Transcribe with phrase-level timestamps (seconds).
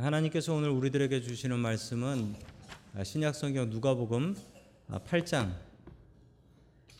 [0.00, 2.34] 하나님께서 오늘 우리들에게 주시는 말씀은
[3.04, 4.34] 신약성경 누가복음
[4.88, 5.52] 8장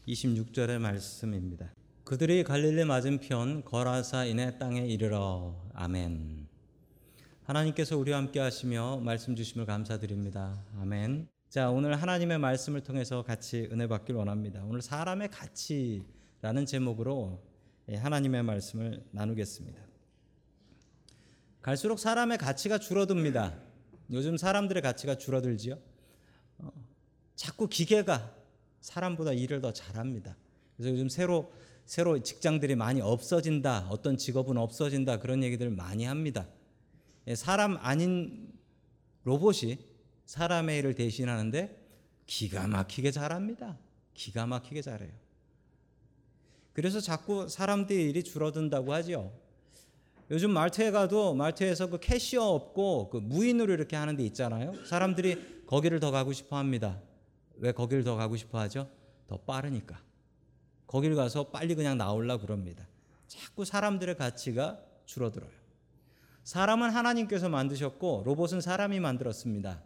[0.06, 1.72] 26절의 말씀입니다.
[2.04, 6.46] 그들이 갈릴리 맞은편 거라사인의 땅에 이르러 아멘.
[7.44, 10.62] 하나님께서 우리와 함께 하시며 말씀 주심을 감사드립니다.
[10.78, 11.26] 아멘.
[11.48, 14.62] 자, 오늘 하나님의 말씀을 통해서 같이 은혜 받길 원합니다.
[14.64, 17.42] 오늘 사람의 가치라는 제목으로
[17.90, 19.89] 하나님의 말씀을 나누겠습니다.
[21.62, 23.58] 갈수록 사람의 가치가 줄어듭니다.
[24.10, 25.78] 요즘 사람들의 가치가 줄어들지요.
[26.58, 26.72] 어,
[27.36, 28.34] 자꾸 기계가
[28.80, 30.36] 사람보다 일을 더 잘합니다.
[30.76, 31.52] 그래서 요즘 새로
[31.84, 36.46] 새로 직장들이 많이 없어진다, 어떤 직업은 없어진다 그런 얘기들 많이 합니다.
[37.26, 38.52] 예, 사람 아닌
[39.24, 39.78] 로봇이
[40.24, 41.76] 사람의 일을 대신하는데
[42.26, 43.76] 기가 막히게 잘합니다.
[44.14, 45.10] 기가 막히게 잘해요.
[46.72, 49.12] 그래서 자꾸 사람들의 일이 줄어든다고 하죠.
[49.12, 49.32] 요
[50.38, 54.84] 즘 말트에 가도 말트에서 그 캐시어 없고 그 무인으로 이렇게 하는 데 있잖아요.
[54.84, 57.00] 사람들이 거기를 더 가고 싶어 합니다.
[57.56, 58.88] 왜 거기를 더 가고 싶어 하죠?
[59.26, 60.00] 더 빠르니까.
[60.86, 62.86] 거기를 가서 빨리 그냥 나올라 그럽니다.
[63.26, 65.50] 자꾸 사람들의 가치가 줄어들어요.
[66.44, 69.82] 사람은 하나님께서 만드셨고 로봇은 사람이 만들었습니다.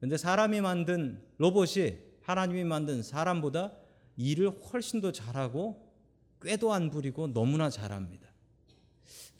[0.00, 3.72] 근데 사람이 만든 로봇이 하나님이 만든 사람보다
[4.16, 5.92] 일을 훨씬 더 잘하고
[6.42, 8.33] 꾀도 안 부리고 너무나 잘합니다.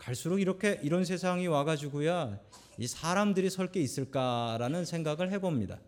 [0.05, 2.39] 갈수록 이렇게 이런 세상이 와가지고야
[2.77, 5.81] 이 사람들이 설 게 있을까라는 생각을 해봅니다.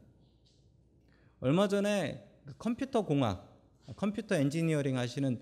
[1.40, 3.46] 얼마 전에 그 컴퓨터 공학,
[3.96, 5.38] 컴퓨터 엔지니어링 하시는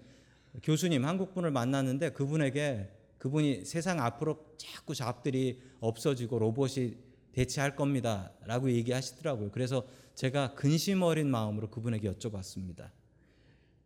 [0.64, 6.96] 교수님 한국 분을 만났는데 그분에게 그분이 세상 앞으로 자꾸 잡들이 없어지고 로봇이
[7.30, 9.52] 대체할 겁니다라고 얘기하시더라고요.
[9.52, 9.86] 그래서
[10.16, 12.90] 제가 근심 어린 마음으로 그분에게 여쭤봤습니다.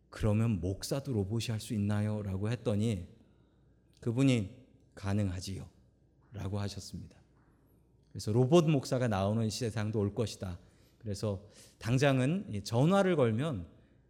[0.09, 2.23] 그러면 목사도 로봇이 할 수 있나요?
[2.23, 3.07] 라고 했더니
[4.01, 4.58] 그분이
[4.99, 5.65] 가능하지요.
[6.33, 7.15] 라고 하셨습니다.
[8.11, 10.59] 그래서 로봇 목사가 나오는 세상도 올 것이다.
[10.97, 11.41] 그래서
[11.77, 13.65] 당장은 전화를 걸면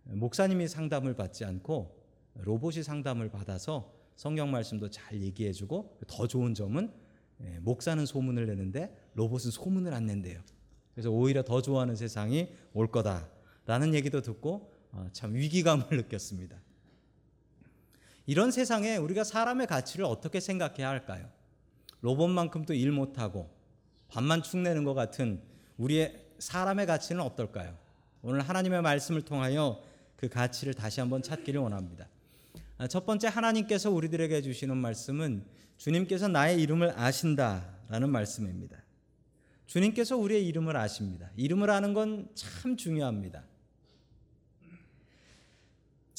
[0.05, 1.95] 목사님이 상담을 받지 않고
[2.33, 6.91] 로봇이 상담을 받아서 성경 말씀도 잘 얘기해 주고 더 좋은 점은
[7.61, 10.41] 목사는 소문을 내는데 로봇은 소문을 안 낸대요.
[10.94, 14.73] 그래서 오히려 더 좋아하는 세상이 올 거다라는 얘기도 듣고
[15.11, 16.59] 참 위기감을 느꼈습니다.
[18.29, 21.28] 이런 세상에 우리가 사람의 가치를 어떻게 생각해야 할까요?
[22.01, 23.50] 로봇만큼도 일 못하고
[24.09, 25.41] 밥만 축내는 것 같은
[25.78, 27.75] 우리의 사람의 가치는 어떨까요?
[28.22, 29.81] 오늘 하나님의 말씀을 통하여
[30.16, 32.07] 그 가치를 다시 한번 찾기를 원합니다.
[32.78, 35.44] 아, 첫 번째 하나님께서 우리들에게 주시는 말씀은
[35.78, 38.78] 주님께서 나의 이름을 아신다라는 말씀입니다.
[39.66, 41.31] 주님께서 우리의 이름을 아십니다.
[41.35, 43.44] 이름을 아는 건 참 중요합니다.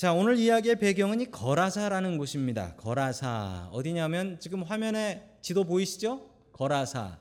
[0.00, 2.74] 자, 오늘 이야기의 배경은 이 거라사라는 곳입니다.
[2.76, 3.68] 거라사.
[3.70, 6.26] 어디냐면 지금 화면에 지도 보이시죠?
[6.54, 7.18] 거라사.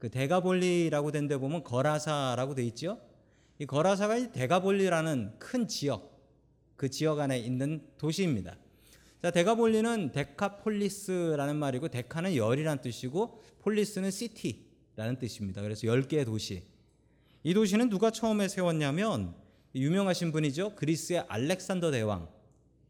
[0.00, 3.00] 그 대가볼리라고 된 데 보면 거라사라고 돼 있죠?
[3.60, 6.28] 이 거라사가 이 대가볼리라는 큰 지역,
[6.74, 8.56] 그 지역 안에 있는 도시입니다.
[9.22, 15.62] 자, 대가볼리는 데카폴리스라는 말이고 데카는 열이라는 뜻이고 폴리스는 시티라는 뜻입니다.
[15.62, 16.64] 그래서 10개의 도시.
[17.44, 19.45] 이 도시는 누가 처음에 세웠냐면
[19.76, 20.74] 유명하신 분이죠.
[20.74, 22.28] 그리스의 알렉산더 대왕.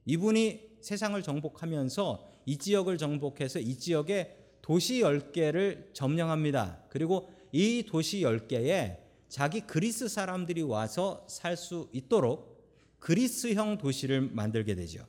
[0.05, 6.85] 이분이 세상을 정복하면서 이 지역을 정복해서 이 지역에 도시 10개를 점령합니다.
[6.89, 8.99] 그리고 이 도시 10개에
[9.29, 12.57] 자기 그리스 사람들이 와서 살 수 있도록
[13.01, 15.07] 그리스형 도시를 만들게 되죠.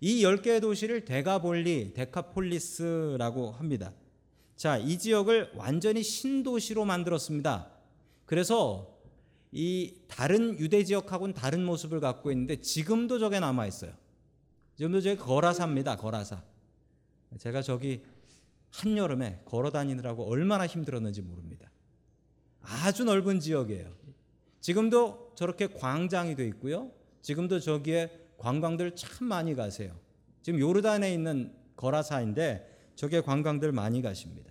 [0.00, 3.92] 이 10개의 도시를 데가볼리, 데카폴리스라고 합니다.
[4.56, 7.70] 자, 이 지역을 완전히 신도시로 만들었습니다.
[8.26, 8.93] 그래서
[9.56, 13.92] 이 다른 유대 지역하고는 다른 모습을 갖고 있는데 지금도 저게 남아 있어요.
[14.76, 15.96] 지금도 저기 거라사입니다.
[15.96, 16.42] 거라사.
[17.38, 18.02] 제가 저기
[18.70, 21.70] 한여름에 걸어 다니느라고 얼마나 힘들었는지 모릅니다.
[22.62, 23.94] 아주 넓은 지역이에요.
[24.60, 26.90] 지금도 저렇게 광장이 돼 있고요.
[27.22, 29.94] 지금도 저기에 관광들 참 많이 가세요.
[30.42, 34.50] 지금 요르단에 있는 거라사인데 저기에 관광들 많이 가십니다.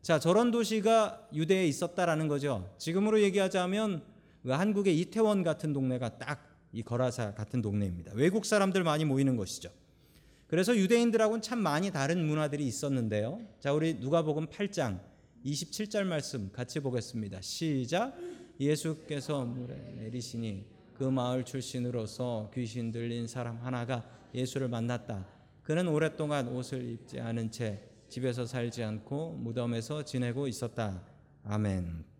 [0.00, 2.74] 자, 저런 도시가 유대에 있었다라는 거죠.
[2.78, 4.13] 지금으로 얘기하자면 그
[4.52, 8.12] 한국의 이태원 같은 동네가 딱 이 거라사 같은 동네입니다.
[8.16, 9.70] 외국 사람들 많이 모이는 곳이죠.
[10.48, 13.40] 그래서 유대인들하고는 참 많이 다른 문화들이 있었는데요.
[13.60, 15.00] 자, 우리 누가복음 8장
[15.46, 17.40] 27절 말씀 같이 보겠습니다.
[17.42, 18.16] 시작.
[18.58, 20.64] 예수께서 물에 내리시니
[20.94, 24.04] 그 마을 출신으로서 귀신 들린 사람 하나가
[24.34, 25.26] 예수를 만났다.
[25.62, 31.02] 그는 오랫동안 옷을 입지 않은 채 집에서 살지 않고 무덤에서 지내고 있었다.
[31.44, 32.13] 아멘.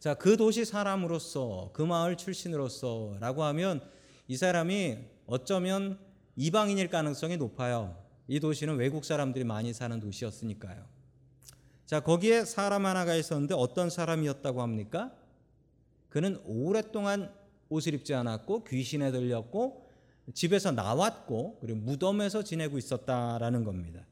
[0.00, 3.82] 자, 그 도시 사람으로서 그 마을 출신으로서라고 하면
[4.28, 5.98] 이 사람이 어쩌면
[6.36, 8.02] 이방인일 가능성이 높아요.
[8.26, 10.86] 이 도시는 외국 사람들이 많이 사는 도시였으니까요.
[11.84, 15.12] 자, 거기에 사람 하나가 있었는데 어떤 사람이었다고 합니까?
[16.08, 17.30] 그는 오랫동안
[17.68, 19.86] 옷을 입지 않았고 귀신에 들렸고
[20.32, 24.06] 집에서 나왔고 그리고 무덤에서 지내고 있었다라는 겁니다.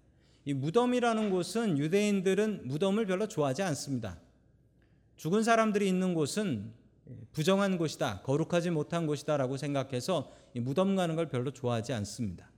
[0.44, 4.18] 이 무덤이라는 곳은 유대인들은 무덤을 별로 좋아하지 않습니다.
[5.18, 6.72] 죽은 사람들이 있는 곳은
[7.32, 12.48] 부정한 곳이다, 거룩하지 못한 곳이다라고 생각해서 이 무덤 가는 걸 별로 좋아하지 않습니다.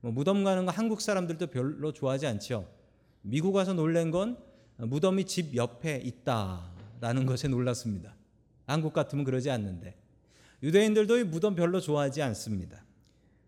[0.00, 2.68] 뭐 무덤 가는 거 한국 사람들도 별로 좋아하지 않죠.
[3.22, 4.36] 미국 와서 놀란 건
[4.78, 8.16] 무덤이 집 옆에 있다라는 것에 놀랐습니다.
[8.66, 9.94] 한국 같으면 그러지 않는데
[10.64, 12.84] 유대인들도 이 무덤 별로 좋아하지 않습니다.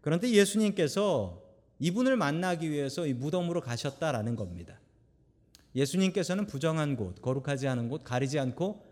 [0.01, 1.43] 그런데 예수님께서
[1.81, 4.79] 이분을 만나기 위해서 이 무덤으로 가셨다라는 겁니다.
[5.75, 8.85] 예수님께서는 부정한 곳, 거룩하지 않은 곳 가리지 않고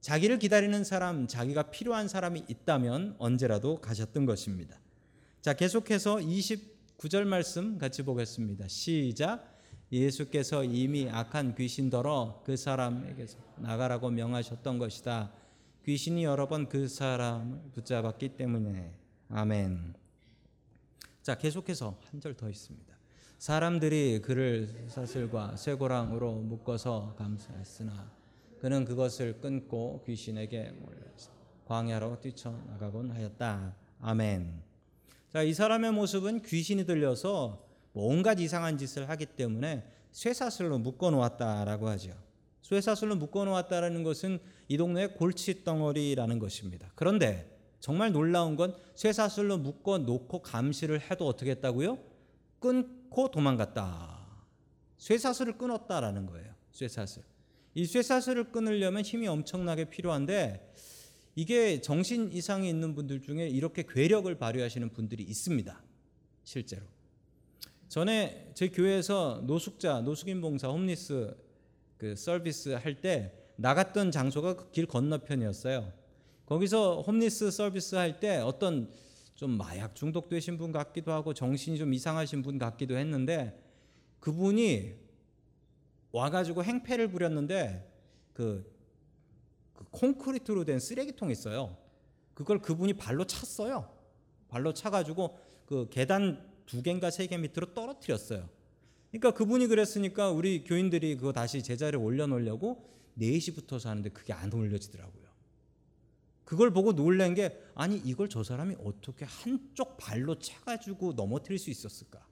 [0.00, 4.78] 자기를 기다리는 사람, 자기가 필요한 사람이 있다면 언제라도 가셨던 것입니다.
[5.40, 8.68] 자, 계속해서 29절 말씀 같이 보겠습니다.
[8.68, 9.54] 시작.
[9.92, 15.32] 예수께서 이미 악한 귀신더러 그 사람에게서 나가라고 명하셨던 것이다.
[15.84, 18.92] 귀신이 여러 번 그 사람을 붙잡았기 때문에
[19.28, 19.94] 아멘.
[21.22, 22.95] 자, 계속해서 한 절 더 있습니다.
[23.38, 28.10] 사람들이 그를 사슬과 쇠고랑으로 묶어서 감싸했으나
[28.60, 31.30] 그는 그것을 끊고 귀신에게 몰려서
[31.66, 33.74] 광야로 뛰쳐나가곤 하였다.
[34.00, 34.62] 아멘.
[35.32, 37.62] 자, 이 사람의 모습은 귀신이 들려서
[37.92, 42.14] 온갖 이상한 짓을 하기 때문에 쇠사슬로 묶어 놓았다라고 하죠.
[42.62, 46.90] 쇠사슬로 묶어 놓았다라는 것은 이 동네의 골치 덩어리라는 것입니다.
[46.94, 51.98] 그런데 정말 놀라운 건 쇠사슬로 묶어 놓고 감시를 해도 어떻게 했다고요?
[52.58, 54.16] 끊고 도망갔다.
[54.98, 56.54] 쇠사슬을 끊었다라는 거예요.
[56.72, 57.22] 쇠사슬.
[57.74, 60.72] 이 쇠사슬을 끊으려면 힘이 엄청나게 필요한데
[61.34, 65.82] 이게 정신 이상이 있는 분들 중에 이렇게 괴력을 발휘하시는 분들이 있습니다.
[66.44, 66.86] 실제로.
[67.88, 71.36] 전에 저희 교회에서 노숙자, 노숙인 봉사, 홈리스
[71.98, 75.92] 그 서비스 할 때 나갔던 장소가 그길 건너편이었어요.
[76.46, 78.90] 거기서 홈리스 서비스 할 때 어떤
[79.36, 83.62] 좀 마약 중독되신 분 같기도 하고 정신이 좀 이상하신 분 같기도 했는데
[84.20, 84.94] 그분이
[86.10, 87.86] 와가지고 행패를 부렸는데
[88.32, 88.70] 그,
[89.74, 91.76] 그 콘크리트로 된 쓰레기통이 있어요.
[92.34, 93.94] 그걸 그분이 발로 찼어요.
[94.48, 98.48] 발로 차가지고 그 계단 두 개인가 세 개 밑으로 떨어뜨렸어요.
[99.10, 105.25] 그러니까 그분이 그랬으니까 우리 교인들이 그거 다시 제자리에 올려놓으려고 4시부터서 하는데 그게 안 올려지더라고요.
[106.46, 112.24] 그걸 보고 놀란 게 아니 이걸 저 사람이 어떻게 한쪽 발로 차가지고 넘어뜨릴 수 있었을까?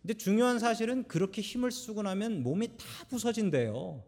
[0.00, 4.04] 근데 중요한 사실은 그렇게 힘을 쓰고 나면 몸이 다 부서진대요.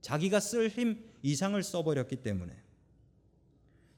[0.00, 2.52] 자기가 쓸 힘 이상을 써버렸기 때문에.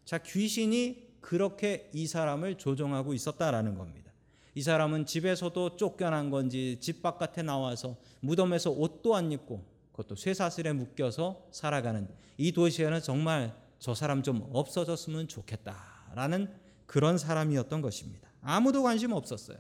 [0.05, 4.13] 자, 귀신이 그렇게 이 사람을 조종하고 있었다라는 겁니다.
[4.55, 9.65] 이 사람은 집에서도 쫓겨난 건지 집 바깥에 나와서 무덤에서 옷도 안 입고
[9.99, 16.49] 그것도 쇠사슬에 묶여서 살아가는 이 도시에는 정말 저 사람 좀 없어졌으면 좋겠다라는
[16.87, 18.29] 그런 사람이었던 것입니다.
[18.41, 19.59] 아무도 관심 없었어요.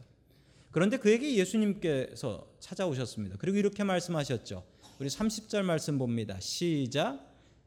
[0.70, 3.36] 그런데 그에게 예수님께서 찾아오셨습니다.
[3.38, 4.62] 그리고 이렇게 말씀하셨죠.
[5.00, 6.38] 우리 30절 말씀 봅니다.
[6.38, 7.18] 시작.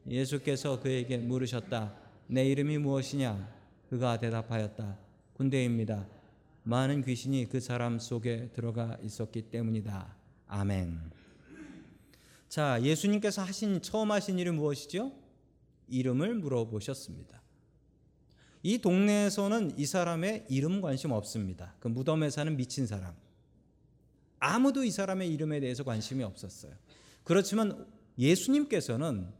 [0.08, 1.94] 예수께서 그에게 물으셨다.
[2.28, 3.52] 내 이름이 무엇이냐?
[3.90, 4.98] 그가 대답하였다.
[5.34, 6.06] 군대입니다.
[6.62, 10.16] 많은 귀신이 그 사람 속에 들어가 있었기 때문이다.
[10.46, 11.21] 아멘.
[12.52, 15.10] 자, 예수님께서 하신 처음 하신 일이 무엇이죠?
[15.88, 17.40] 이름을 물어보셨습니다.
[18.62, 21.74] 이 동네에서는 이 사람의 이름 관심 없습니다.
[21.80, 23.14] 그 무덤에 사는 미친 사람.
[24.38, 26.74] 아무도 이 사람의 이름에 대해서 관심이 없었어요.
[27.24, 27.86] 그렇지만
[28.18, 29.32] 예수님께서는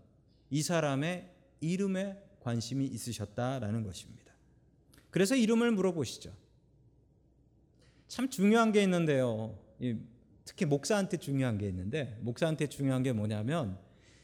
[0.48, 4.32] 이 사람의 이름에 관심이 있으셨다라는 것입니다.
[5.10, 6.32] 그래서 이름을 물어보시죠.
[8.08, 9.58] 참 중요한 게 있는데요.
[10.44, 13.78] 특히 목사한테 중요한 게 있는데 목사한테 중요한 게 뭐냐면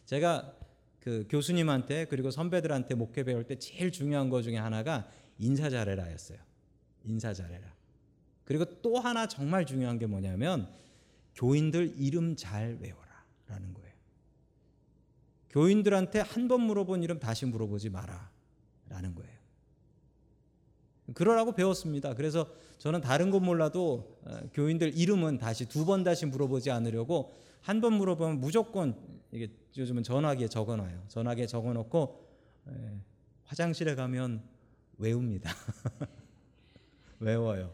[0.04, 0.54] 제가
[1.00, 5.08] 그 교수님한테 그리고 선배들한테 목회 배울 때 제일 중요한 거 중에 하나가
[5.38, 6.38] 인사 잘해라였어요.
[7.04, 7.72] 인사 잘해라.
[8.44, 10.68] 그리고 또 하나 정말 중요한 게 뭐냐면
[11.34, 13.94] 교인들 이름 잘 외워라라는 거예요.
[15.50, 19.37] 교인들한테 한 번 물어본 이름 다시 물어보지 마라라는 거예요.
[21.14, 22.14] 그러라고 배웠습니다.
[22.14, 22.48] 그래서
[22.78, 27.94] 저는 다른 건 몰라도 어, 교인들 이름은 다시 두 번 다시 물어보지 않으려고 한 번
[27.94, 28.94] 물어보면 무조건
[29.32, 31.04] 이게 요즘은 전화기에 적어놔요.
[31.08, 32.26] 전화기에 적어놓고
[33.44, 34.42] 화장실에 가면
[34.98, 35.50] 외웁니다.
[37.20, 37.72] 외워요.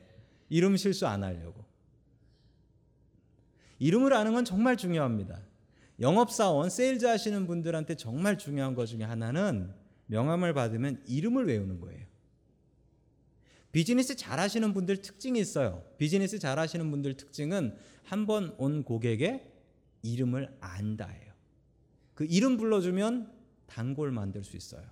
[0.48, 1.64] 이름 실수 안 하려고.
[3.78, 5.40] 이름을 아는 건 정말 중요합니다.
[6.00, 9.72] 영업사원, 세일즈 하시는 분들한테 정말 중요한 것 중에 하나는
[10.06, 12.04] 명함을 받으면 이름을 외우는 거예요.
[13.74, 15.82] 비즈니스 잘 하시는 분들 특징이 있어요.
[15.98, 19.50] 비즈니스 잘 하시는 분들 특징은 한 번 온 고객의
[20.02, 21.32] 이름을 안다예요.
[22.14, 23.32] 그 이름 불러주면
[23.66, 24.84] 단골 만들 수 있어요.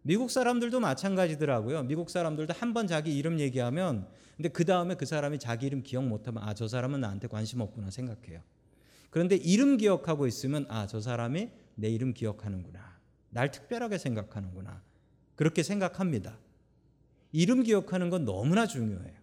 [0.00, 1.82] 미국 사람들도 마찬가지더라고요.
[1.82, 6.06] 미국 사람들도 한 번 자기 이름 얘기하면 근데 그 다음에 그 사람이 자기 이름 기억
[6.06, 8.40] 못하면 아 저 사람은 나한테 관심 없구나 생각해요.
[9.10, 12.98] 그런데 이름 기억하고 있으면 아 저 사람이 내 이름 기억하는구나.
[13.28, 14.82] 날 특별하게 생각하는구나.
[15.34, 16.38] 그렇게 생각합니다.
[17.32, 19.14] 이름 기억하는 건 너무나 중요해요.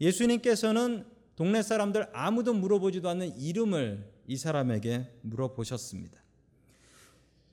[0.00, 6.20] 예수님께서는 동네 사람들 아무도 물어보지도 않는 이름을 이 사람에게 물어보셨습니다.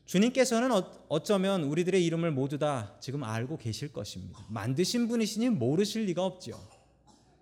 [0.05, 4.43] 주님께서는 어, 어쩌면 우리들의 이름을 모두 다 지금 알고 계실 것입니다.
[4.49, 6.59] 만드신 분이시니 모르실 리가 없죠.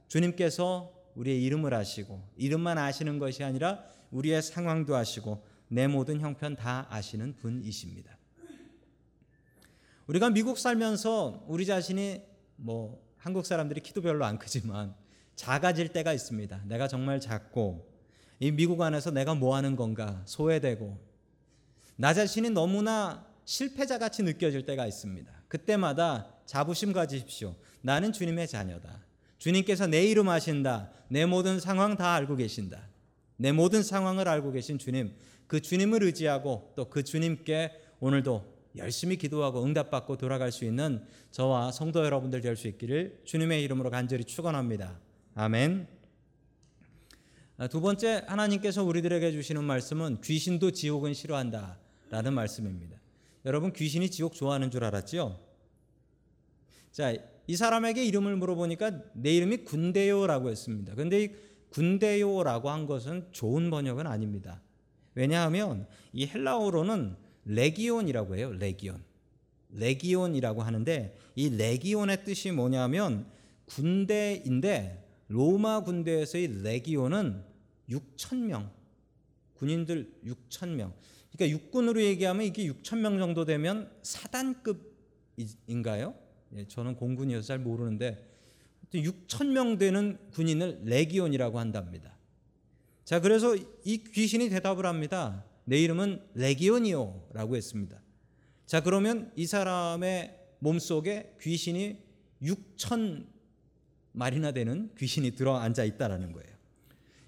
[0.09, 6.87] 주님께서 우리의 이름을 아시고 이름만 아시는 것이 아니라 우리의 상황도 아시고 내 모든 형편 다
[6.89, 8.16] 아시는 분이십니다.
[10.07, 12.21] 우리가 미국 살면서 우리 자신이
[12.55, 14.95] 뭐 한국 사람들이 키도 별로 안 크지만
[15.35, 16.63] 작아질 때가 있습니다.
[16.65, 17.87] 내가 정말 작고
[18.39, 20.97] 이 미국 안에서 내가 뭐 하는 건가 소외되고
[21.97, 25.31] 나 자신이 너무나 실패자 같이 느껴질 때가 있습니다.
[25.47, 27.55] 그때마다 자부심 가지십시오.
[27.81, 29.03] 나는 주님의 자녀다.
[29.37, 30.89] 주님께서 내 이름 아신다.
[31.09, 32.87] 내 모든 상황 다 알고 계신다.
[33.37, 35.13] 내 모든 상황을 알고 계신 주님,
[35.47, 42.03] 그 주님을 의지하고 또 그 주님께 오늘도 열심히 기도하고 응답받고 돌아갈 수 있는 저와 성도
[42.03, 44.99] 여러분들 될 수 있기를 주님의 이름으로 간절히 축원합니다.
[45.35, 45.87] 아멘.
[47.57, 52.97] 아, 두 번째 하나님께서 우리들에게 주시는 말씀은 귀신도 지옥은 싫어한다라는 말씀입니다.
[53.45, 55.39] 여러분 귀신이 지옥 좋아하는 줄 알았죠?
[56.91, 57.13] 자,
[57.47, 60.95] 이 사람에게 이름을 물어보니까 내 이름이 군대요라고 했습니다.
[60.95, 61.29] 근데 이
[61.69, 64.61] 군대요라고 한 것은 좋은 번역은 아닙니다.
[65.15, 67.15] 왜냐하면 이 헬라어로는
[67.47, 68.53] 레기온이라고 해요.
[68.53, 69.03] 레기온.
[69.69, 73.25] 레기온이라고 하는데 이 레기온의 뜻이 뭐냐면
[73.65, 77.43] 군대인데 로마 군대에서의 레기온은
[77.89, 78.71] 6천 명
[79.55, 80.93] 군인들 6천 명.
[81.31, 86.15] 그러니까 육군으로 얘기하면 이게 6천 명 정도 되면 사단급인가요?
[86.55, 88.25] 예, 저는 공군이어서 잘 모르는데
[88.93, 92.15] 6천 명 되는 군인을 레기온이라고 한답니다.
[93.03, 95.43] 자, 그래서 이 귀신이 대답을 합니다.
[95.67, 98.01] 내 이름은 레기온이요라고 했습니다.
[98.65, 101.97] 자, 그러면 이 사람의 몸속에 귀신이
[102.41, 103.25] 6천
[104.13, 106.49] 마리나 되는 귀신이 들어 앉아 있다라는 거예요.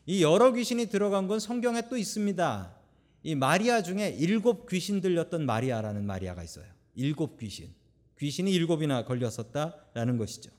[0.05, 2.75] 이 여러 귀신이 들어간 건 성경에 또 있습니다.
[3.23, 6.65] 이 마리아 중에 일곱 귀신 들렸던 마리아라는 마리아가 있어요.
[6.95, 7.73] 일곱 귀신.
[8.19, 10.49] 귀신이 일곱이나 걸렸었다라는 것이죠.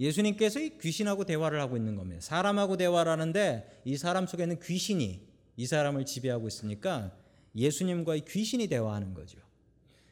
[0.00, 2.20] 예수님께서 이 귀신하고 대화를 하고 있는 겁니다.
[2.20, 7.16] 사람하고 대화를 하는데 이 사람 속에는 귀신이 이 사람을 지배하고 있으니까
[7.54, 9.38] 예수님과 이 귀신이 대화하는 거죠.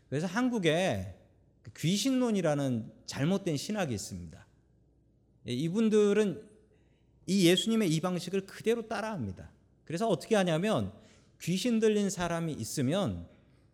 [0.08, 1.14] 그래서 한국에
[1.62, 4.46] 그 귀신론이라는 잘못된 신학이 있습니다.
[5.48, 6.42] 예, 이분들은
[7.26, 9.50] 이 예수님의 이 방식을 그대로 따라합니다.
[9.84, 10.92] 그래서 어떻게 하냐면
[11.40, 13.26] 귀신 들린 사람이 있으면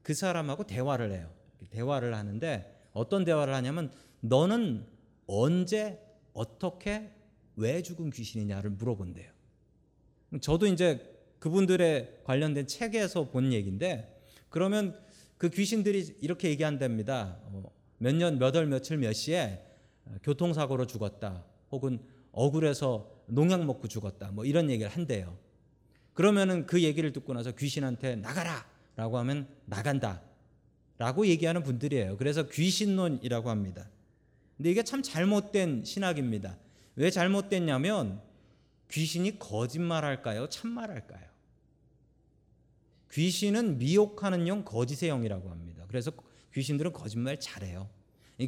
[0.03, 1.33] 그 사람하고 대화를 해요.
[1.71, 4.87] 대화를 하는데 어떤 대화를 하냐면 너는
[5.27, 6.01] 언제
[6.33, 7.11] 어떻게
[7.57, 9.31] 왜 죽은 귀신이냐를 물어본대요.
[10.41, 14.99] 저도 이제 그분들의 관련된 책에서 본 얘기인데 그러면
[15.37, 17.39] 그 귀신들이 이렇게 얘기한답니다.
[17.45, 17.63] 어,
[17.99, 19.65] 몇 년, 몇 월, 며칠, 몇 시에
[20.23, 21.45] 교통사고로 죽었다.
[21.73, 21.99] 혹은
[22.33, 24.31] 억울해서 농약 먹고 죽었다.
[24.33, 25.37] 뭐 이런 얘기를 한대요.
[26.15, 28.67] 그러면은 그 얘기를 듣고 나서 귀신한테 나가라!
[28.97, 30.21] 라고 하면 나간다.
[30.99, 32.19] 라고 얘기하는 분들이에요.
[32.19, 33.89] 그래서 귀신론이라고 합니다.
[34.57, 36.59] 근데 이게 참 잘못된 신학입니다.
[36.97, 38.21] 왜 잘못됐냐면
[38.91, 40.49] 귀신이 거짓말할까요?
[40.49, 41.31] 참말할까요?
[43.13, 45.85] 귀신은 미혹하는 영, 거짓의 영이라고 합니다.
[45.89, 46.13] 그래서
[46.55, 47.89] 귀신들은 거짓말 잘해요.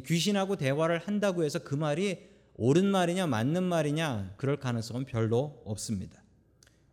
[0.05, 2.19] 귀신하고 대화를 한다고 해서 그 말이
[2.55, 6.21] 옳은 말이냐 맞는 말이냐 그럴 가능성은 별로 없습니다.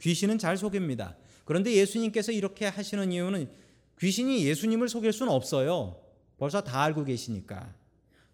[0.00, 1.16] 귀신은 잘 속입니다.
[1.44, 3.50] 그런데 예수님께서 이렇게 하시는 이유는
[3.98, 6.00] 귀신이 예수님을 속일 수는 없어요.
[6.38, 7.74] 벌써 다 알고 계시니까.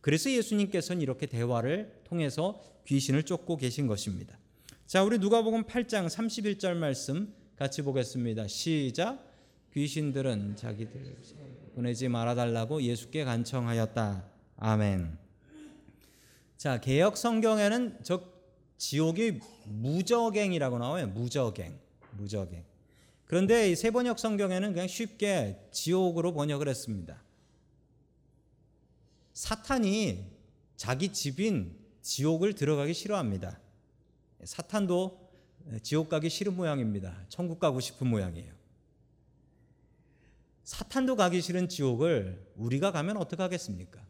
[0.00, 4.38] 그래서 예수님께서는 이렇게 대화를 통해서 귀신을 쫓고 계신 것입니다.
[4.86, 8.46] 자, 우리 누가복음 8장 31절 말씀 같이 보겠습니다.
[8.46, 9.20] 시작.
[9.72, 11.16] 귀신들은 자기들
[11.74, 14.30] 보내지 말아 달라고 예수께 간청하였다.
[14.58, 15.18] 아멘.
[16.56, 18.22] 자, 개혁 성경에는 저
[18.78, 21.08] 지옥이 무저갱이라고 나와요.
[21.08, 21.76] 무저갱.
[22.12, 22.64] 무저갱.
[23.24, 27.20] 그런데 이 세번역 성경에는 그냥 쉽게 지옥으로 번역을 했습니다.
[29.32, 30.26] 사탄이
[30.76, 33.65] 자기 집인 지옥을 들어가기 싫어합니다.
[34.44, 35.26] 사탄도
[35.82, 37.24] 지옥 가기 싫은 모양입니다.
[37.28, 38.52] 천국 가고 싶은 모양이에요.
[40.64, 44.00] 사탄도 가기 싫은 지옥을 우리가 가면 어떡하겠습니까?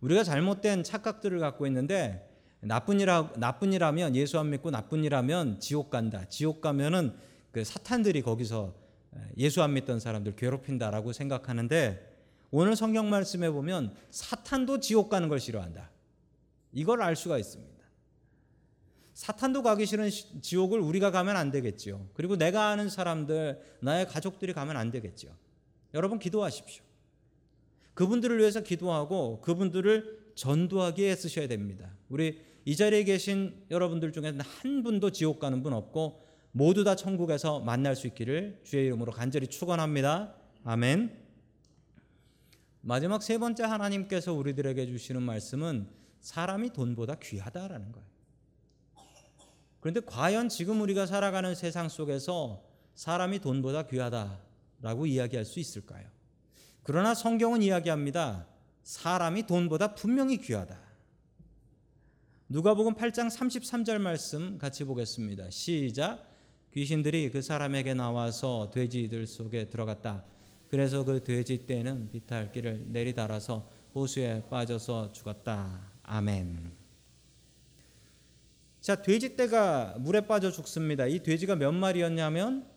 [0.00, 5.90] 우리가 잘못된 착각들을 갖고 있는데 나쁜 일하 나쁜 일하면 예수 안 믿고 나쁜 일하면 지옥
[5.90, 6.28] 간다.
[6.28, 7.16] 지옥 가면은
[7.52, 8.74] 그 사탄들이 거기서
[9.38, 12.14] 예수 안 믿던 사람들 괴롭힌다라고 생각하는데
[12.50, 15.90] 오늘 성경 말씀에 보면 사탄도 지옥 가는 걸 싫어한다.
[16.72, 17.75] 이걸 알 수가 있습니다.
[19.16, 20.10] 사탄도 가기 싫은
[20.42, 22.06] 지옥을 우리가 가면 안 되겠지요.
[22.12, 25.34] 그리고 내가 아는 사람들, 나의 가족들이 가면 안 되겠지요.
[25.94, 26.84] 여러분 기도하십시오.
[27.94, 31.96] 그분들을 위해서 기도하고 그분들을 전도하기에 애쓰셔야 됩니다.
[32.10, 37.60] 우리 이 자리에 계신 여러분들 중에는 한 분도 지옥 가는 분 없고 모두 다 천국에서
[37.60, 40.34] 만날 수 있기를 주의 이름으로 간절히 축원합니다.
[40.62, 41.24] 아멘.
[42.82, 45.88] 마지막 세 번째 하나님께서 우리들에게 주시는 말씀은
[46.20, 48.15] 사람이 돈보다 귀하다라는 거예요.
[49.86, 52.60] 그런데 과연 지금 우리가 살아가는 세상 속에서
[52.96, 56.08] 사람이 돈보다 귀하다라고 이야기할 수 있을까요?
[56.82, 58.48] 그러나 성경은 이야기합니다.
[58.82, 60.76] 사람이 돈보다 분명히 귀하다.
[62.48, 65.50] 누가복음 8장 33절 말씀 같이 보겠습니다.
[65.50, 66.32] 시작.
[66.74, 70.24] 귀신들이 그 사람에게 나와서 돼지들 속에 들어갔다.
[70.68, 75.92] 그래서 그 돼지 떼는 비탈길을 내리달아서 호수에 빠져서 죽었다.
[76.02, 76.85] 아멘.
[78.80, 81.06] 자, 돼지떼가 물에 빠져 죽습니다.
[81.06, 82.68] 이 돼지가 몇 마리였냐면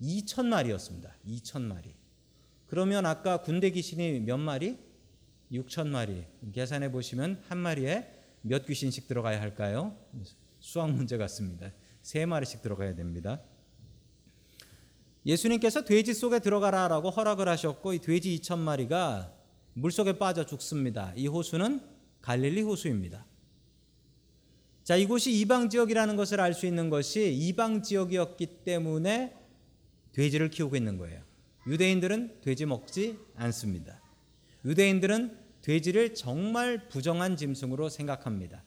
[0.00, 1.14] 2천 마리였습니다.
[1.26, 1.94] 2천 마리.
[2.66, 4.78] 그러면 아까 군대 귀신이 몇 마리?
[5.52, 6.24] 6천 마리.
[6.52, 9.96] 계산해 보시면 한 마리에 몇 귀신씩 들어가야 할까요?
[10.58, 11.70] 수학 문제 같습니다.
[12.02, 13.40] 세 마리씩 들어가야 됩니다.
[15.24, 19.32] 예수님께서 돼지 속에 들어가라라고 허락을 하셨고 이 돼지 2천 마리가
[19.74, 21.12] 물 속에 빠져 죽습니다.
[21.16, 21.80] 이 호수는
[22.22, 23.26] 갈릴리 호수입니다.
[24.86, 29.34] 자, 이곳이 이방 지역이라는 것을 알 수 있는 것이 이방 지역이었기 때문에
[30.12, 31.20] 돼지를 키우고 있는 거예요.
[31.66, 34.00] 유대인들은 돼지 먹지 않습니다.
[34.64, 38.62] 유대인들은 돼지를 정말 부정한 짐승으로 생각합니다.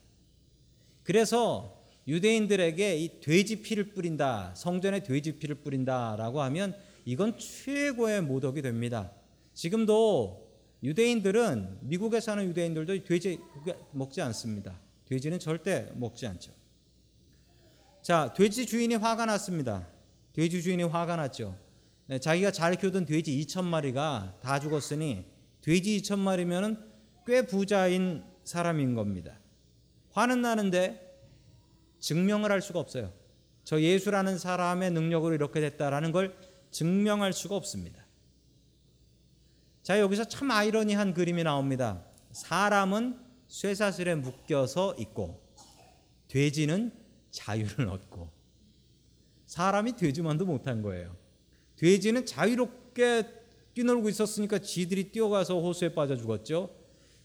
[1.03, 9.14] 그래서 유대인들에게 이 돼지 피를 뿌린다, 성전에 돼지 피를 뿌린다라고 하면 이건 최고의 모독이 됩니다.
[9.53, 10.50] 지금도
[10.84, 13.40] 유대인들은 미국에 사는 유대인들도 돼지
[13.94, 14.89] 먹지 않습니다.
[15.09, 16.53] 돼지는 절대 먹지 않죠.
[18.03, 19.87] 자, 돼지 주인이 화가 났습니다.
[20.33, 21.57] 돼지 주인이 화가 났죠.
[22.05, 25.25] 네, 자기가 잘 키우던 돼지 2천 마리가 다 죽었으니
[25.61, 26.77] 돼지 2천 마리면은
[27.25, 29.39] 꽤 부자인 사람인 겁니다.
[30.11, 31.07] 화는 나는데
[32.00, 33.11] 증명을 할 수가 없어요.
[33.63, 36.37] 저 예수라는 사람의 능력으로 이렇게 됐다라는 걸
[36.69, 38.05] 증명할 수가 없습니다.
[39.81, 42.05] 자, 여기서 참 아이러니한 그림이 나옵니다.
[42.31, 45.42] 사람은 쇠사슬에 묶여서 있고
[46.27, 46.92] 돼지는
[47.31, 48.29] 자유를 얻고
[49.48, 51.16] 사람이 돼지만도 못한 거예요.
[51.75, 53.27] 돼지는 자유롭게
[53.74, 56.70] 뛰놀고 있었으니까 지들이 뛰어가서 호수에 빠져 죽었죠.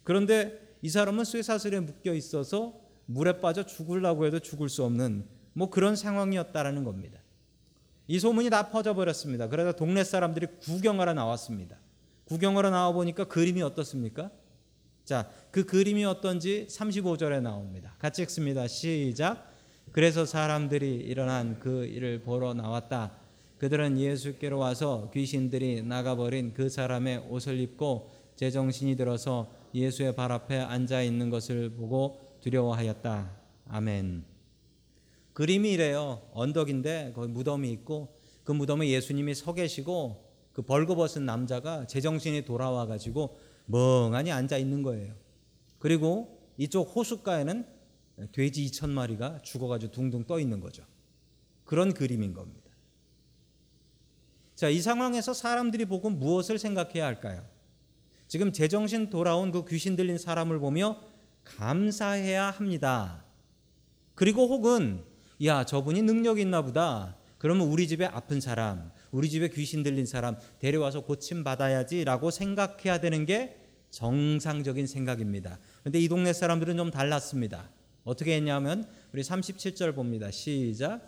[0.03, 5.95] 그런데 이 사람은 쇠사슬에 묶여 있어서 물에 빠져 죽으려고 해도 죽을 수 없는 뭐 그런
[5.95, 7.21] 상황이었다라는 겁니다.
[8.07, 9.49] 이 소문이 다 퍼져 버렸습니다.
[9.49, 11.79] 그래서 동네 사람들이 구경하러 나왔습니다.
[12.25, 14.31] 구경하러 나와 보니까 그림이 어떻습니까?
[15.05, 17.95] 자, 그 그림이 어떤지 35절에 나옵니다.
[17.99, 18.67] 같이 읽습니다.
[18.67, 19.53] 시작.
[19.93, 23.13] 그래서 사람들이 일어난 그 일을 보러 나왔다.
[23.59, 31.03] 그들은 예수께로 와서 귀신들이 나가버린 그 사람의 옷을 입고 제정신이 들어서 예수의 발 앞에 앉아
[31.03, 33.31] 있는 것을 보고 두려워하였다.
[33.69, 34.25] 아멘.
[35.35, 36.23] 그림이 이래요.
[36.33, 43.37] 언덕인데 거기 무덤이 있고 그 무덤에 예수님이 서 계시고 그 벌거벗은 남자가 제정신이 돌아와 가지고
[43.67, 45.15] 멍하니 앉아 있는 거예요.
[45.79, 47.67] 그리고 이쪽 호숫가에는
[48.33, 50.85] 돼지 2천 마리가 죽어가지고 둥둥 떠 있는 거죠.
[51.65, 52.71] 그런 그림인 겁니다.
[54.55, 57.45] 자, 이 상황에서 사람들이 보고 무엇을 생각해야 할까요?
[58.29, 61.01] 지금 제정신 돌아온 그 귀신 들린 사람을 보며
[61.45, 63.25] 감사해야 합니다.
[64.15, 65.05] 그리고 혹은
[65.43, 67.17] 야, 저분이 능력 있나 보다.
[67.39, 73.25] 그러면 우리 집에 아픈 사람, 우리 집에 귀신 들린 사람 데려와서 고침 받아야지라고 생각해야 되는
[73.25, 73.57] 게
[73.91, 75.61] 정상적인 생각입니다.
[75.85, 77.71] 근데 이 동네 사람들은 좀 달랐습니다.
[78.03, 80.33] 어떻게 했냐면 우리 37절 봅니다.
[80.33, 81.01] 시작.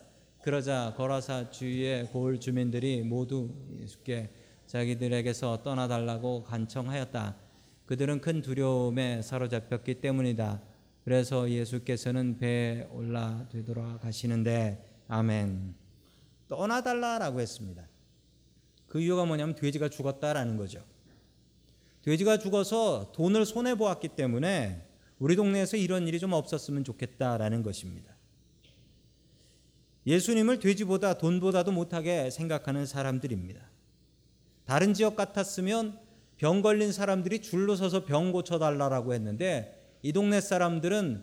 [0.45, 4.31] 그러자 거라사 주위의 고을 주민들이 모두 예수께
[4.69, 7.35] 자기들에게서 떠나달라고 간청하였다.
[7.87, 10.62] 그들은 큰 두려움에 사로잡혔기 때문이다.
[11.03, 15.75] 그래서 예수께서는 배에 올라 되돌아가시는데 아멘.
[16.47, 17.88] 떠나달라라고 했습니다.
[18.96, 20.82] 그 이유가 뭐냐면 돼지가 죽었다라는 거죠.
[22.00, 24.87] 돼지가 죽어서 돈을 손해 보았기 때문에
[25.18, 28.16] 우리 동네에서 이런 일이 좀 없었으면 좋겠다라는 것입니다.
[30.06, 33.61] 예수님을 돼지보다 돈보다도 못하게 생각하는 사람들입니다.
[34.64, 36.00] 다른 지역 같았으면
[36.38, 41.22] 병 걸린 사람들이 줄로 서서 병 고쳐달라고 했는데 이 동네 사람들은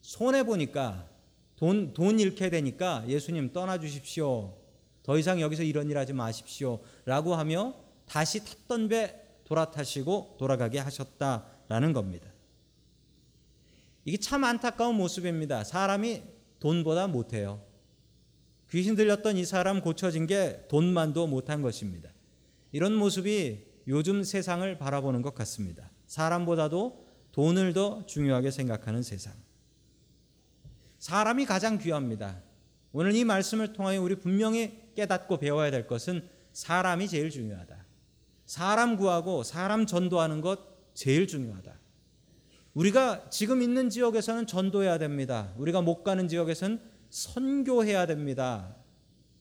[0.00, 1.08] 손해 보니까
[1.54, 4.63] 돈 돈 잃게 되니까 예수님 떠나 주십시오.
[5.04, 7.74] 더 이상 여기서 이런 일 하지 마십시오 라고 하며
[8.06, 12.32] 다시 탔던 배 돌아타시고 돌아가게 하셨다라는 겁니다.
[14.06, 15.62] 이게 참 안타까운 모습입니다.
[15.62, 16.22] 사람이
[16.58, 17.62] 돈보다 못해요.
[18.70, 22.10] 귀신 들렸던 이 사람 고쳐진 게 돈만도 못한 것입니다.
[22.72, 25.90] 이런 모습이 요즘 세상을 바라보는 것 같습니다.
[26.06, 29.34] 사람보다도 돈을 더 중요하게 생각하는 세상.
[30.98, 32.40] 사람이 가장 귀합니다.
[32.92, 37.84] 오늘 이 말씀을 통하여 우리 분명히 깨닫고 배워야 될 것은 사람이 제일 중요하다.
[38.46, 40.60] 사람 구하고 사람 전도하는 것
[40.94, 41.78] 제일 중요하다.
[42.74, 45.52] 우리가 지금 있는 지역에서는 전도해야 됩니다.
[45.56, 46.80] 우리가 못 가는 지역에서는
[47.10, 48.76] 선교해야 됩니다.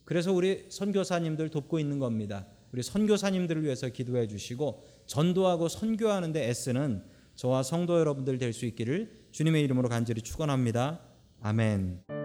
[0.05, 2.45] 그래서 우리 선교사님들 돕고 있는 겁니다.
[2.71, 7.03] 우리 선교사님들을 위해서 기도해 주시고 전도하고 선교하는 데 애쓰는
[7.35, 10.99] 저와 성도 여러분들 될 수 있기를 주님의 이름으로 간절히 축원합니다.
[11.41, 12.22] 아멘.